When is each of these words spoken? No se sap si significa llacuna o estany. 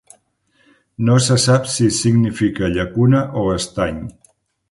No 1.09 1.17
se 1.25 1.35
sap 1.43 1.67
si 1.75 1.91
significa 1.99 2.71
llacuna 2.77 3.23
o 3.43 3.43
estany. 3.59 4.01